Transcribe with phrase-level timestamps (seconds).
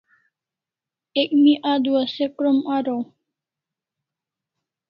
[1.21, 3.01] Ek mi adua se krom araw